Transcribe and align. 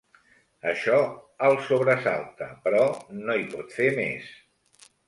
Això 0.69 0.95
el 1.49 1.59
sobresalta, 1.67 2.49
però 2.65 2.83
no 3.21 3.39
hi 3.39 3.47
pot 3.57 3.79
fer 3.79 3.97
més. 4.03 4.35